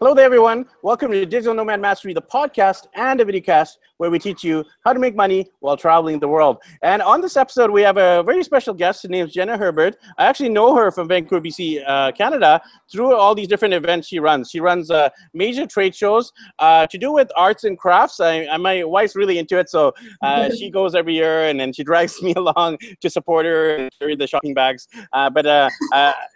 [0.00, 0.66] Hello there, everyone.
[0.82, 4.92] Welcome to Digital Nomad Mastery, the podcast and a videocast where we teach you how
[4.92, 6.58] to make money while traveling the world.
[6.82, 9.02] And on this episode, we have a very special guest.
[9.02, 9.96] Her name is Jenna Herbert.
[10.18, 12.60] I actually know her from Vancouver, BC, uh, Canada,
[12.90, 14.50] through all these different events she runs.
[14.50, 18.20] She runs uh, major trade shows uh, to do with arts and crafts.
[18.20, 21.72] I, I, my wife's really into it, so uh, she goes every year and then
[21.72, 24.88] she drags me along to support her and carry the shopping bags.
[25.12, 25.70] Uh, but uh,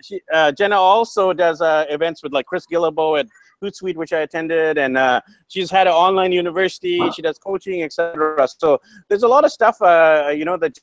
[0.02, 0.20] she,
[0.56, 3.26] Jenna also does events with like Chris Guillebeau at
[3.62, 7.00] Hootsuite, which I attended, and uh, she's had an online university.
[7.10, 8.46] She does coaching, etc.
[8.48, 10.78] So there's a lot of stuff, uh, you know, that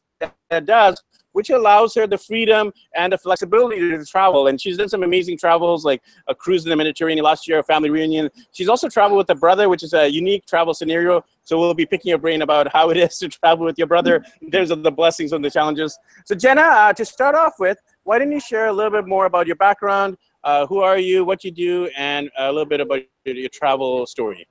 [0.49, 1.01] that does,
[1.33, 4.47] which allows her the freedom and the flexibility to travel.
[4.47, 7.63] And she's done some amazing travels, like a cruise in the Mediterranean last year, a
[7.63, 8.29] family reunion.
[8.53, 11.25] She's also traveled with a brother, which is a unique travel scenario.
[11.43, 14.23] So we'll be picking your brain about how it is to travel with your brother
[14.41, 15.97] in terms of the blessings and the challenges.
[16.25, 19.25] So Jenna, uh, to start off with, why don't you share a little bit more
[19.25, 23.01] about your background, uh, who are you, what you do, and a little bit about
[23.25, 24.47] your, your travel story.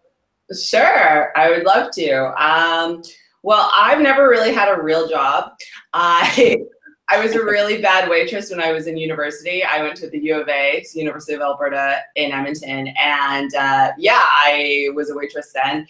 [0.53, 2.43] Sure, I would love to.
[2.43, 3.03] Um,
[3.43, 5.53] well, I've never really had a real job.
[5.93, 6.59] I
[7.11, 9.63] I was a really bad waitress when I was in university.
[9.63, 14.25] I went to the U of A, University of Alberta in Edmonton, and uh, yeah,
[14.25, 15.87] I was a waitress then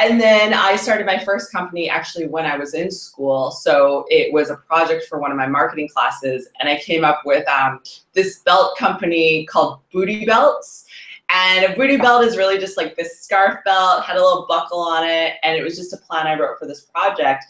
[0.00, 3.50] and then I started my first company actually when I was in school.
[3.50, 7.22] So it was a project for one of my marketing classes, and I came up
[7.26, 7.82] with um,
[8.14, 10.86] this belt company called Booty Belts.
[11.32, 14.80] And a booty belt is really just like this scarf belt, had a little buckle
[14.80, 17.44] on it, and it was just a plan I wrote for this project.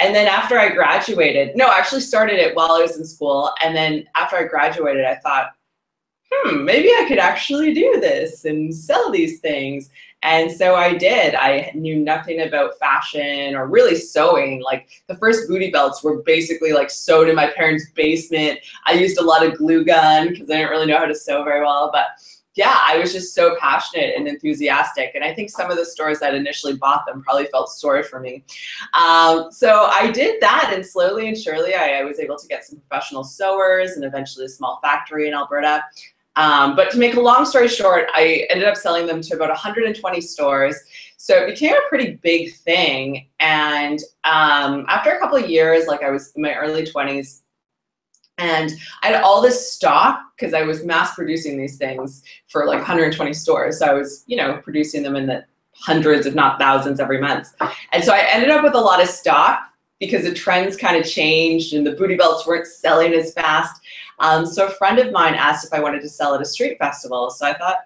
[0.00, 3.52] And then after I graduated, no, I actually started it while I was in school.
[3.62, 5.52] And then after I graduated, I thought,
[6.30, 9.90] hmm, maybe I could actually do this and sell these things.
[10.22, 11.34] And so I did.
[11.34, 14.62] I knew nothing about fashion or really sewing.
[14.62, 18.58] Like the first booty belts were basically like sewed in my parents' basement.
[18.86, 21.44] I used a lot of glue gun because I didn't really know how to sew
[21.44, 21.90] very well.
[21.92, 22.06] But
[22.54, 25.12] yeah, I was just so passionate and enthusiastic.
[25.14, 28.20] And I think some of the stores that initially bought them probably felt sorry for
[28.20, 28.44] me.
[28.94, 32.64] Um, so I did that, and slowly and surely, I, I was able to get
[32.64, 35.82] some professional sewers and eventually a small factory in Alberta.
[36.36, 39.50] Um, but to make a long story short, I ended up selling them to about
[39.50, 40.76] 120 stores.
[41.16, 43.28] So it became a pretty big thing.
[43.40, 47.42] And um, after a couple of years, like I was in my early 20s,
[48.38, 48.72] and
[49.02, 53.32] I had all this stock because I was mass producing these things for like 120
[53.32, 53.78] stores.
[53.78, 57.54] So I was, you know, producing them in the hundreds, if not thousands, every month.
[57.92, 59.60] And so I ended up with a lot of stock
[60.00, 63.80] because the trends kind of changed and the booty belts weren't selling as fast.
[64.18, 66.78] Um, so a friend of mine asked if I wanted to sell at a street
[66.78, 67.30] festival.
[67.30, 67.78] So I thought,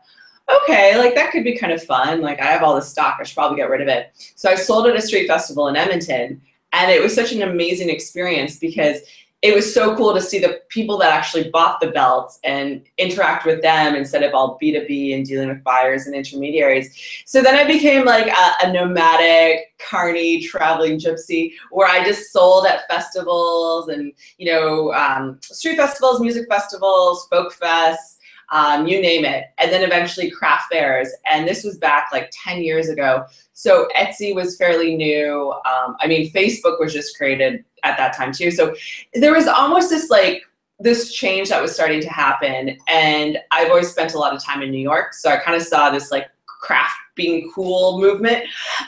[0.62, 2.22] okay, like that could be kind of fun.
[2.22, 4.12] Like I have all this stock, I should probably get rid of it.
[4.34, 6.40] So I sold at a street festival in Edmonton.
[6.72, 8.98] And it was such an amazing experience because
[9.40, 13.46] it was so cool to see the people that actually bought the belts and interact
[13.46, 17.22] with them instead of all B2B and dealing with buyers and intermediaries.
[17.24, 22.66] So then I became like a, a nomadic, carny, traveling gypsy where I just sold
[22.66, 28.16] at festivals and, you know, um, street festivals, music festivals, folk fests,
[28.50, 29.44] um, you name it.
[29.58, 31.10] And then eventually craft fairs.
[31.30, 33.24] And this was back like 10 years ago.
[33.52, 35.52] So Etsy was fairly new.
[35.64, 38.50] Um, I mean, Facebook was just created at that time too.
[38.50, 38.74] So
[39.14, 40.42] there was almost this like,
[40.80, 42.78] this change that was starting to happen.
[42.86, 45.12] And I've always spent a lot of time in New York.
[45.12, 48.44] So I kind of saw this like craft being cool movement.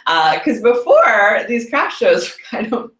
[0.07, 2.93] Because uh, before, these craft shows were kind of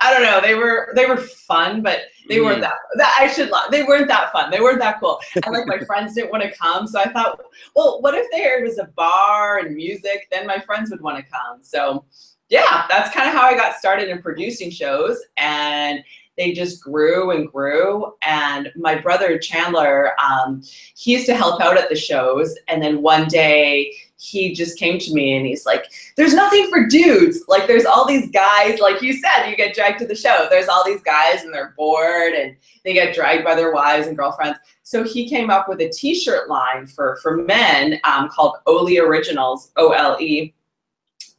[0.00, 0.40] I don't know.
[0.40, 4.32] They were they were fun, but they weren't that, that I should they weren't that
[4.32, 4.50] fun.
[4.50, 5.20] They weren't that cool.
[5.34, 7.40] And like my friends didn't want to come, so I thought,
[7.74, 10.28] well, what if there was a bar and music?
[10.30, 11.62] Then my friends would want to come.
[11.62, 12.04] So
[12.48, 16.04] yeah, that's kind of how I got started in producing shows and
[16.36, 18.12] they just grew and grew.
[18.22, 20.62] And my brother Chandler, um,
[20.96, 22.56] he used to help out at the shows.
[22.68, 26.86] And then one day he just came to me and he's like, there's nothing for
[26.86, 27.44] dudes.
[27.46, 30.46] Like there's all these guys, like you said, you get dragged to the show.
[30.50, 34.16] There's all these guys and they're bored and they get dragged by their wives and
[34.16, 34.58] girlfriends.
[34.82, 39.70] So he came up with a t-shirt line for, for men um, called Ole Originals,
[39.76, 40.52] O-L-E.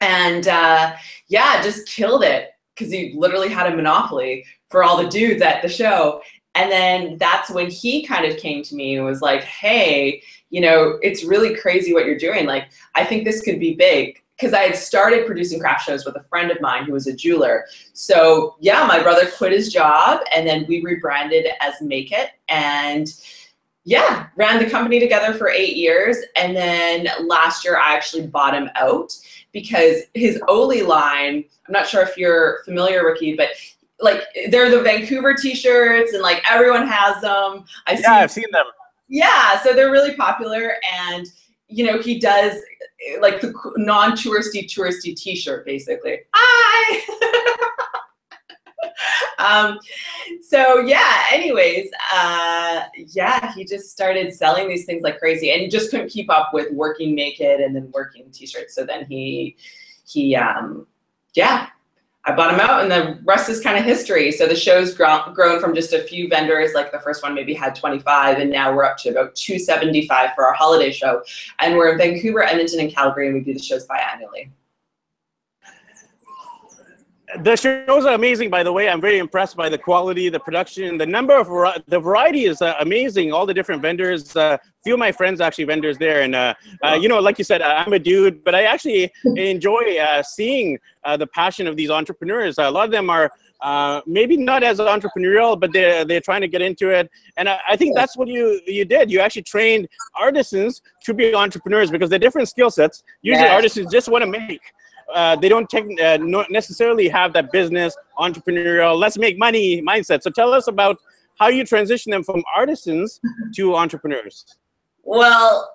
[0.05, 0.95] And uh,
[1.27, 5.63] yeah, just killed it because he literally had a monopoly for all the dudes at
[5.63, 6.21] the show.
[6.53, 10.21] And then that's when he kind of came to me and was like, hey,
[10.51, 12.45] you know, it's really crazy what you're doing.
[12.45, 14.21] Like, I think this could be big.
[14.37, 17.15] Because I had started producing craft shows with a friend of mine who was a
[17.15, 17.65] jeweler.
[17.93, 22.31] So, yeah, my brother quit his job and then we rebranded as Make It.
[22.49, 23.07] And
[23.85, 26.17] yeah, ran the company together for eight years.
[26.35, 29.15] And then last year, I actually bought him out
[29.51, 33.49] because his Ole line, I'm not sure if you're familiar, Ricky, but
[34.01, 37.63] like they're the Vancouver t-shirts and like everyone has them.
[37.87, 38.65] I yeah, see, I've seen them.
[39.07, 41.27] Yeah, so they're really popular and
[41.67, 42.59] you know, he does
[43.19, 46.19] like the non-touristy touristy T-shirt, basically.
[46.33, 47.99] Hi.
[49.39, 49.79] um,
[50.41, 51.25] so yeah.
[51.31, 56.29] Anyways, uh, yeah, he just started selling these things like crazy, and just couldn't keep
[56.29, 58.75] up with working Make It and then working T-shirts.
[58.75, 59.55] So then he
[60.05, 60.87] he um,
[61.33, 61.69] yeah
[62.27, 64.31] I bought them out, and the rest is kind of history.
[64.31, 67.53] So the show's grown, grown from just a few vendors, like the first one maybe
[67.53, 71.21] had 25, and now we're up to about 275 for our holiday show.
[71.59, 74.49] And we're in Vancouver, Edmonton, and Calgary, and we do the shows biannually.
[77.43, 78.87] The shows are amazing, by the way.
[78.87, 81.47] I'm very impressed by the quality, the production, the number of
[81.87, 83.33] the variety is uh, amazing.
[83.33, 84.35] All the different vendors.
[84.35, 86.53] Uh, few of my friends actually vendors there, and uh,
[86.83, 90.77] uh you know, like you said, I'm a dude, but I actually enjoy uh, seeing
[91.03, 92.57] uh, the passion of these entrepreneurs.
[92.57, 93.31] a lot of them are.
[94.05, 97.75] maybe not as entrepreneurial, but they're they're trying to get into it, and I, I
[97.75, 99.11] think that's what you you did.
[99.11, 99.87] You actually trained
[100.25, 103.03] artisans to be entrepreneurs because they're different skill sets.
[103.21, 103.57] Usually, yes.
[103.57, 104.61] artisans just want to make
[105.13, 106.17] uh, they don't take, uh,
[106.49, 110.23] necessarily have that business entrepreneurial let's make money mindset.
[110.23, 110.97] So tell us about
[111.39, 113.19] how you transition them from artisans
[113.55, 114.45] to entrepreneurs.
[115.03, 115.69] Well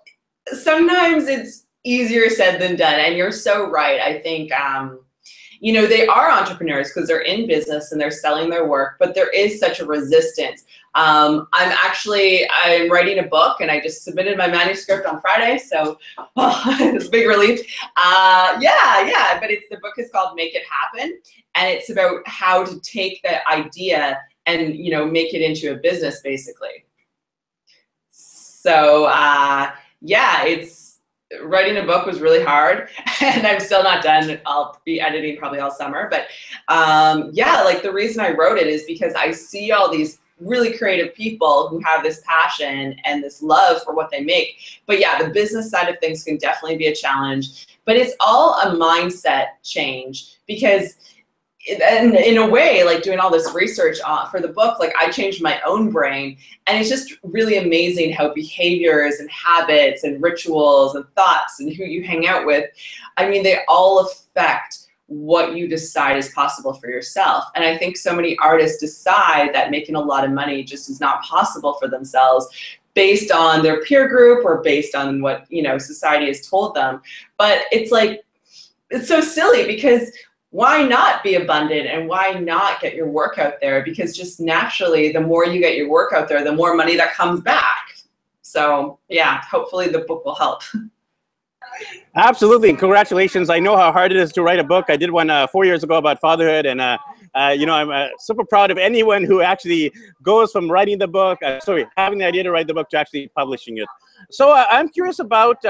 [0.53, 4.01] sometimes it's easier said than done and you're so right.
[4.01, 5.01] I think um,
[5.61, 9.15] you know they are entrepreneurs because they're in business and they're selling their work but
[9.15, 10.65] there is such a resistance
[10.95, 15.59] um, I'm actually I'm writing a book, and I just submitted my manuscript on Friday,
[15.59, 15.99] so
[16.37, 17.61] oh, it's a big relief.
[17.97, 21.21] Uh, yeah, yeah, but it's the book is called Make It Happen,
[21.55, 25.77] and it's about how to take that idea and you know make it into a
[25.77, 26.85] business, basically.
[28.11, 29.71] So uh,
[30.01, 30.90] yeah, it's
[31.43, 32.89] writing a book was really hard
[33.21, 36.27] and i'm still not done i'll be editing probably all summer but
[36.75, 40.77] um, yeah like the reason i wrote it is because i see all these really
[40.77, 44.81] creative people who have this passion and this love for what they make.
[44.87, 47.67] But yeah, the business side of things can definitely be a challenge.
[47.85, 50.97] But it's all a mindset change because
[51.69, 55.11] and in a way, like doing all this research on, for the book, like I
[55.11, 56.39] changed my own brain.
[56.67, 61.85] And it's just really amazing how behaviors and habits and rituals and thoughts and who
[61.85, 62.71] you hang out with,
[63.17, 67.45] I mean, they all affect what you decide is possible for yourself.
[67.55, 71.01] And I think so many artists decide that making a lot of money just is
[71.01, 72.47] not possible for themselves
[72.95, 77.03] based on their peer group or based on what, you know, society has told them.
[77.39, 78.23] But it's like
[78.91, 80.11] it's so silly because
[80.51, 83.85] why not be abundant and why not get your work out there?
[83.85, 87.15] Because just naturally, the more you get your work out there, the more money that
[87.15, 87.95] comes back.
[88.43, 90.63] So, yeah, hopefully the book will help.
[92.17, 93.49] Absolutely, congratulations!
[93.49, 94.87] I know how hard it is to write a book.
[94.89, 96.99] I did one uh, four years ago about fatherhood, and uh,
[97.35, 99.93] uh, you know I'm uh, super proud of anyone who actually
[100.23, 102.99] goes from writing the book, uh, sorry, having the idea to write the book to
[102.99, 103.87] actually publishing it.
[104.31, 105.65] So uh, I'm curious about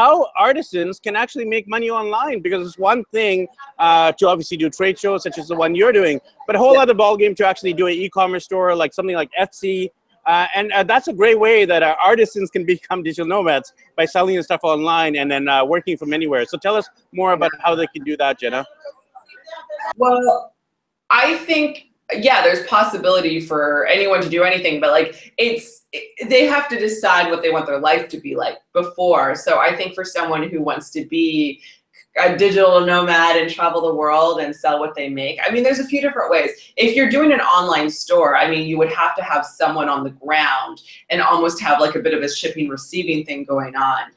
[0.00, 3.46] how artisans can actually make money online because it's one thing
[3.78, 6.78] uh, to obviously do trade shows such as the one you're doing, but a whole
[6.78, 9.90] other ballgame to actually do an e-commerce store like something like Etsy
[10.26, 14.04] uh, and uh, that's a great way that uh, artisans can become digital nomads by
[14.04, 16.44] selling the stuff online and then uh, working from anywhere.
[16.44, 18.64] So tell us more about how they can do that, Jenna.
[19.96, 20.52] Well,
[21.10, 25.79] I think yeah, there's possibility for anyone to do anything, but like it's it,
[26.28, 29.34] they have to decide what they want their life to be like before.
[29.34, 31.60] So I think for someone who wants to be
[32.18, 35.38] a digital nomad and travel the world and sell what they make.
[35.44, 36.50] I mean, there's a few different ways.
[36.76, 40.02] If you're doing an online store, I mean, you would have to have someone on
[40.02, 44.10] the ground and almost have like a bit of a shipping receiving thing going on.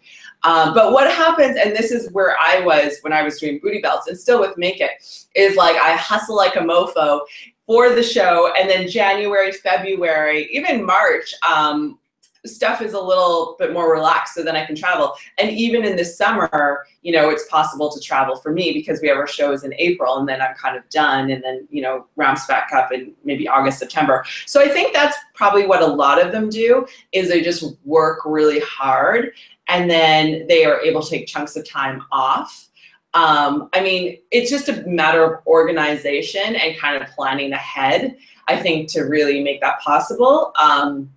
[0.46, 3.80] Um, but what happens, and this is where I was when I was doing booty
[3.80, 4.92] belts and still with Make It,
[5.36, 7.22] is like I hustle like a mofo
[7.66, 8.54] for the show.
[8.58, 12.00] And then January, February, even March, um,
[12.46, 15.16] stuff is a little bit more relaxed so then I can travel.
[15.38, 19.08] And even in the summer, you know, it's possible to travel for me because we
[19.08, 22.08] have our shows in April and then I'm kind of done and then, you know,
[22.16, 24.26] ramps back up in maybe August, September.
[24.46, 28.20] So I think that's probably what a lot of them do is they just work
[28.26, 29.32] really hard
[29.70, 32.70] and then they are able to take chunks of time off.
[33.14, 38.18] Um, I mean, it's just a matter of organization and kind of planning ahead,
[38.48, 40.52] I think, to really make that possible.
[40.62, 41.12] Um,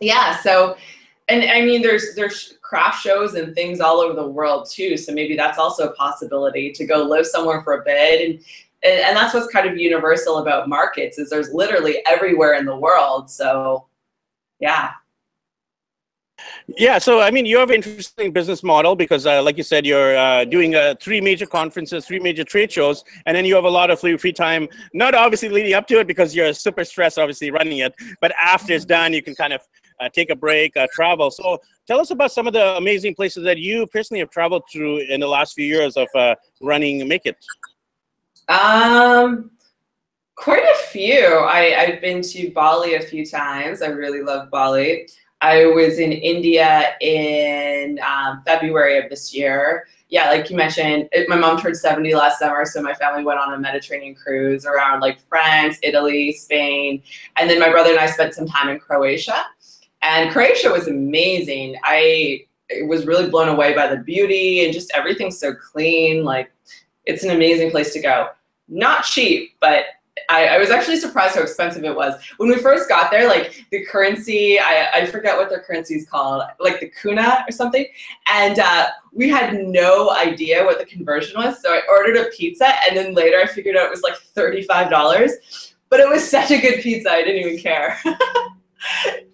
[0.00, 0.76] yeah, so
[1.28, 4.96] and I mean there's there's craft shows and things all over the world too.
[4.96, 8.40] So maybe that's also a possibility to go live somewhere for a bit and
[8.84, 13.28] and that's what's kind of universal about markets is there's literally everywhere in the world.
[13.28, 13.86] So
[14.60, 14.92] yeah.
[16.76, 19.86] Yeah, so I mean, you have an interesting business model because, uh, like you said,
[19.86, 23.64] you're uh, doing uh, three major conferences, three major trade shows, and then you have
[23.64, 24.68] a lot of free, time.
[24.92, 28.74] Not obviously leading up to it because you're super stressed, obviously running it, but after
[28.74, 29.62] it's done, you can kind of
[29.98, 31.30] uh, take a break, uh, travel.
[31.30, 34.98] So tell us about some of the amazing places that you personally have traveled through
[35.08, 37.36] in the last few years of uh, running Make It.
[38.50, 39.52] Um,
[40.36, 41.24] quite a few.
[41.24, 43.80] I, I've been to Bali a few times.
[43.80, 45.08] I really love Bali.
[45.40, 49.86] I was in India in um, February of this year.
[50.08, 53.38] Yeah, like you mentioned, it, my mom turned 70 last summer, so my family went
[53.38, 57.02] on a Mediterranean cruise around like France, Italy, Spain,
[57.36, 59.44] and then my brother and I spent some time in Croatia.
[60.02, 61.76] And Croatia was amazing.
[61.84, 62.46] I
[62.84, 66.24] was really blown away by the beauty and just everything so clean.
[66.24, 66.50] Like,
[67.04, 68.28] it's an amazing place to go.
[68.68, 69.84] Not cheap, but
[70.28, 72.14] I, I, was actually surprised how expensive it was.
[72.36, 76.08] When we first got there, like the currency, I, I forget what their currency is
[76.08, 77.86] called, like the kuna or something.
[78.30, 81.62] And uh, we had no idea what the conversion was.
[81.62, 85.32] So I ordered a pizza and then later I figured out it was like $35.
[85.88, 87.98] But it was such a good pizza, I didn't even care.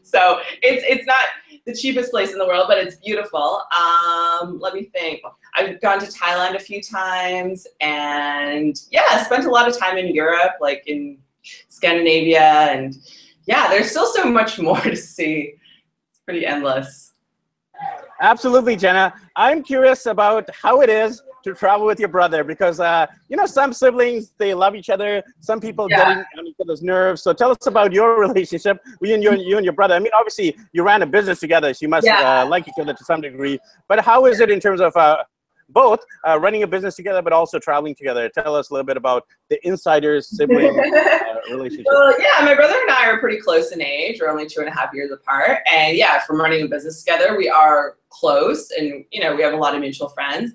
[0.02, 1.24] so it's, it's not
[1.66, 3.62] the cheapest place in the world, but it's beautiful.
[3.72, 5.22] Um, let me think.
[5.54, 10.14] I've gone to Thailand a few times, and yeah, spent a lot of time in
[10.14, 11.18] Europe, like in
[11.68, 12.96] Scandinavia, and
[13.46, 15.54] yeah, there's still so much more to see.
[16.10, 17.12] It's pretty endless.
[18.20, 19.14] Absolutely, Jenna.
[19.36, 23.46] I'm curious about how it is to travel with your brother because uh, you know
[23.46, 25.22] some siblings they love each other.
[25.40, 26.16] Some people yeah.
[26.16, 27.22] get on each other's nerves.
[27.22, 29.94] So tell us about your relationship you and your, you and your brother.
[29.94, 32.42] I mean, obviously you ran a business together, so you must yeah.
[32.42, 33.58] uh, like each other to some degree.
[33.88, 35.18] But how is it in terms of uh,
[35.68, 38.28] both uh, running a business together, but also traveling together.
[38.28, 41.86] Tell us a little bit about the insiders sibling uh, relationship.
[41.86, 44.18] Well, yeah, my brother and I are pretty close in age.
[44.20, 47.36] We're only two and a half years apart, and yeah, from running a business together,
[47.36, 50.52] we are close, and you know, we have a lot of mutual friends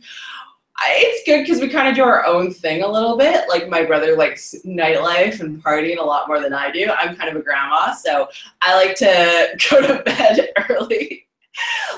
[0.88, 3.48] it's good because we kind of do our own thing a little bit.
[3.50, 6.90] Like my brother likes nightlife and partying a lot more than I do.
[6.92, 8.30] I'm kind of a grandma, so
[8.62, 11.26] I like to go to bed early.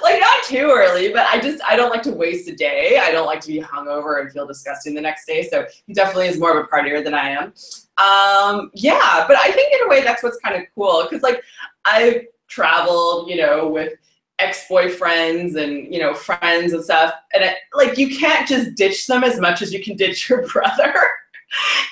[0.01, 2.99] like not too early, but I just I don't like to waste a day.
[3.01, 5.43] I don't like to be hungover and feel disgusting the next day.
[5.43, 7.53] So he definitely is more of a partier than I am.
[7.97, 11.43] Um, yeah, but I think in a way that's what's kind of cool because like
[11.85, 13.93] I've traveled, you know, with
[14.41, 17.13] ex-boyfriends and you know friends and stuff.
[17.33, 20.47] And it, like you can't just ditch them as much as you can ditch your
[20.53, 20.93] brother.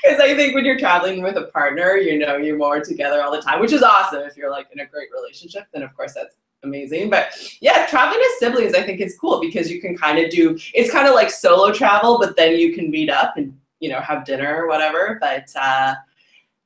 [0.02, 3.30] Because i think when you're traveling with a partner you know you're more together all
[3.30, 6.14] the time which is awesome if you're like in a great relationship then of course
[6.14, 7.10] that's amazing.
[7.10, 10.58] But yeah traveling as siblings i think is cool because you can kind of do
[10.74, 14.00] it's kind of like solo travel but then you can meet up and you know
[14.00, 15.18] have dinner or whatever.
[15.20, 15.96] But uh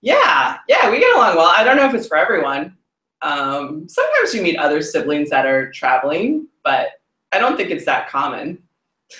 [0.02, 1.52] yeah yeah we get along well.
[1.56, 2.78] I don't know if it's for everyone
[3.24, 6.90] um, sometimes you meet other siblings that are traveling, but
[7.32, 8.62] I don't think it's that common.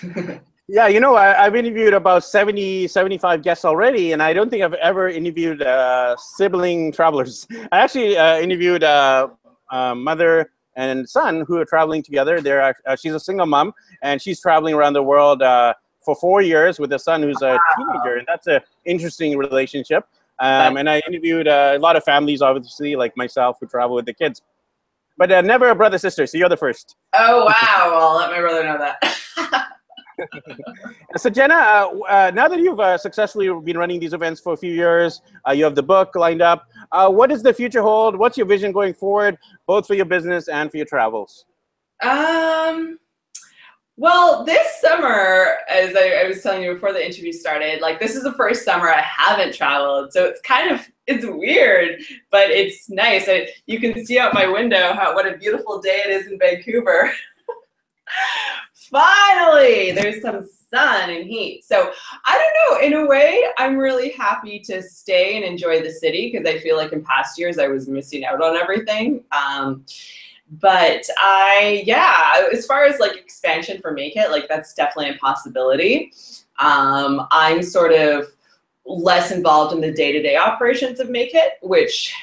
[0.68, 4.62] yeah, you know, I, have interviewed about 70, 75 guests already, and I don't think
[4.62, 7.48] I've ever interviewed uh, sibling travelers.
[7.72, 9.28] I actually uh, interviewed a uh,
[9.72, 12.42] uh, mother and son who are traveling together.
[12.42, 16.42] They're uh, she's a single mom, and she's traveling around the world uh, for four
[16.42, 20.06] years with a son who's a teenager, and that's an interesting relationship.
[20.40, 24.06] Um, and I interviewed uh, a lot of families, obviously, like myself, who travel with
[24.06, 24.42] the kids.
[25.18, 26.96] But uh, never a brother sister, so you're the first.
[27.14, 27.92] Oh wow!
[27.92, 29.68] Well, I'll let my brother know that.
[31.18, 34.58] so Jenna, uh, uh, now that you've uh, successfully been running these events for a
[34.58, 36.68] few years, uh, you have the book lined up.
[36.92, 38.18] Uh, what does the future hold?
[38.18, 39.38] What's your vision going forward,
[39.68, 41.46] both for your business and for your travels?
[42.02, 43.00] Um,
[43.96, 48.16] well, this summer, as I, I, was telling you before the interview started, like this
[48.16, 52.90] is the first summer I haven't traveled, so it's kind of it's weird, but it's
[52.90, 53.26] nice.
[53.28, 56.40] I, you can see out my window how what a beautiful day it is in
[56.40, 57.12] Vancouver.
[58.74, 61.64] Finally, there's some sun and heat.
[61.64, 61.92] So
[62.26, 62.88] I don't know.
[62.88, 66.78] In a way, I'm really happy to stay and enjoy the city because I feel
[66.78, 69.24] like in past years I was missing out on everything.
[69.32, 69.86] Um,
[70.62, 75.18] but I, yeah, as far as like expansion for Make It, like that's definitely a
[75.18, 76.14] possibility.
[76.60, 78.28] Um, I'm sort of
[78.86, 82.14] less involved in the day-to-day operations of Make It, which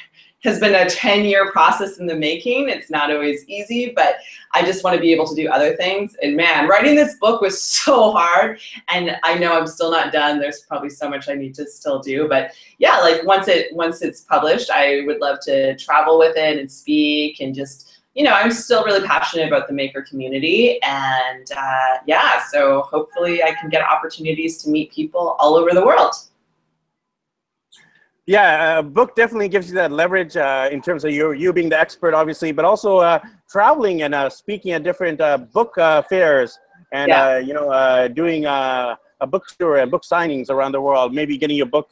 [0.43, 2.69] has been a 10 year process in the making.
[2.69, 4.17] It's not always easy, but
[4.55, 6.17] I just want to be able to do other things.
[6.23, 8.59] And man, writing this book was so hard.
[8.89, 10.39] And I know I'm still not done.
[10.39, 12.27] There's probably so much I need to still do.
[12.29, 16.59] But yeah, like once it once it's published, I would love to travel with it
[16.59, 20.83] and speak and just you know, I'm still really passionate about the maker community.
[20.83, 25.85] And uh, yeah, so hopefully I can get opportunities to meet people all over the
[25.85, 26.15] world.
[28.27, 31.69] Yeah, a book definitely gives you that leverage uh, in terms of you, you being
[31.69, 36.03] the expert, obviously, but also uh, traveling and uh, speaking at different uh, book uh,
[36.03, 36.59] fairs
[36.93, 37.39] and, yeah.
[37.39, 38.97] you know, doing a
[39.29, 41.89] book tour and book signings around the world, maybe getting your book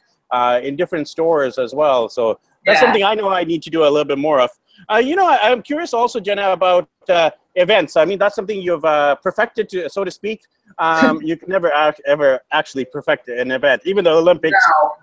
[0.63, 2.07] in different stores as well.
[2.07, 2.87] So that's yeah.
[2.87, 4.49] something I know I need to do a little bit more of.
[4.91, 7.97] Uh, you know, I, am curious also, Jenna, about uh, events.
[7.97, 10.41] I mean, that's something you've uh, perfected, to, so to speak.
[10.77, 14.57] Um, you can never act, ever actually perfect an event, even the Olympics,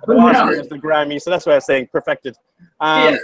[0.07, 0.15] no.
[0.15, 0.77] the Oscars, no.
[0.77, 1.21] the Grammy.
[1.21, 2.37] So that's why I was saying perfected.
[2.81, 3.19] Um.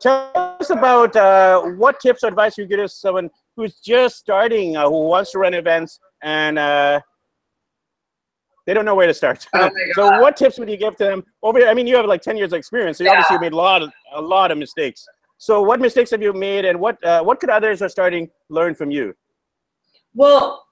[0.00, 4.74] Tell us about uh, what tips or advice you give to someone who's just starting,
[4.74, 7.00] uh, who wants to run events, and uh,
[8.66, 9.46] they don't know where to start.
[9.54, 11.24] Oh so, what tips would you give to them?
[11.42, 13.18] Over, I mean, you have like ten years of experience, so you yeah.
[13.18, 15.06] obviously made a lot of a lot of mistakes.
[15.40, 18.28] So, what mistakes have you made, and what uh, what could others who are starting
[18.50, 19.14] learn from you?
[20.14, 20.66] Well,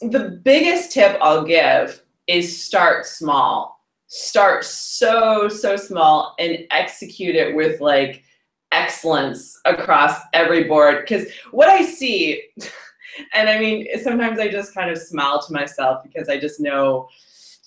[0.00, 3.80] the biggest tip I'll give is start small.
[4.06, 8.22] Start so so small and execute it with like
[8.70, 10.98] excellence across every board.
[11.00, 12.44] Because what I see,
[13.34, 17.08] and I mean, sometimes I just kind of smile to myself because I just know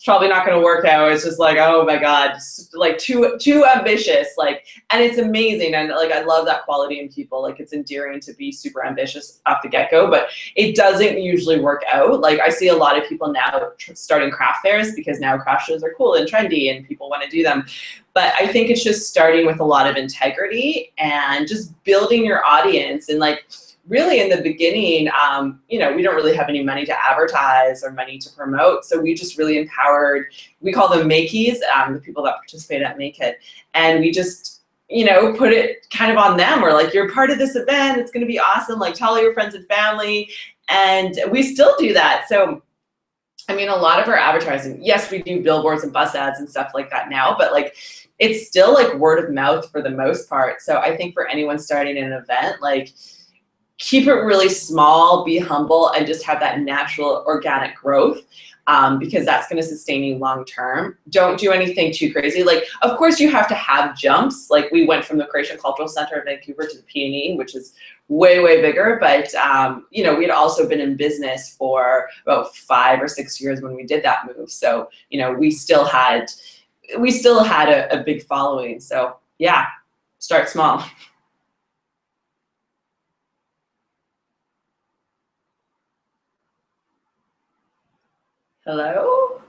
[0.06, 1.12] probably not going to work out.
[1.12, 2.38] It's just like, oh my God,
[2.74, 4.30] like too, too ambitious.
[4.38, 5.74] Like, and it's amazing.
[5.74, 7.42] And like, I love that quality in people.
[7.42, 11.60] Like it's endearing to be super ambitious off the get go, but it doesn't usually
[11.60, 12.22] work out.
[12.22, 15.84] Like I see a lot of people now starting craft fairs because now craft shows
[15.84, 17.66] are cool and trendy and people want to do them.
[18.14, 22.46] But I think it's just starting with a lot of integrity and just building your
[22.46, 23.46] audience and like,
[23.88, 27.84] really in the beginning, um, you know, we don't really have any money to advertise
[27.84, 28.86] or money to promote.
[28.86, 30.28] So we just really empowered,
[30.62, 33.38] we call them Makeys, um, the people that participate at Make It.
[33.74, 36.62] And we just, you know, put it kind of on them.
[36.62, 38.00] We're like, you're part of this event.
[38.00, 38.80] It's going to be awesome.
[38.80, 40.30] Like tell all your friends and family.
[40.70, 42.26] And we still do that.
[42.28, 42.64] So
[43.48, 46.50] I mean, a lot of our advertising, yes, we do billboards and bus ads and
[46.50, 47.76] stuff like that now, but like
[48.18, 50.62] it's still like word of mouth for the most part.
[50.62, 52.94] So I think for anyone starting an event, like
[53.78, 58.22] keep it really small, be humble, and just have that natural organic growth.
[58.68, 60.98] Um, because that's going to sustain you long term.
[61.10, 62.44] Don't do anything too crazy.
[62.44, 64.50] Like, of course, you have to have jumps.
[64.50, 67.76] Like, we went from the Croatian Cultural Center in Vancouver to the PNE, which is
[68.08, 68.98] way, way bigger.
[69.00, 73.40] But, um, you know, we had also been in business for about five or six
[73.40, 74.50] years when we did that move.
[74.50, 76.32] So, you know, we still had,
[76.98, 78.80] we still had a, a big following.
[78.80, 79.68] So, yeah,
[80.18, 80.84] start small.
[88.66, 89.42] Hello?